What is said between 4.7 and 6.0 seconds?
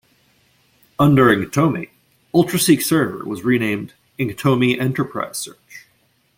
Enterprise Search".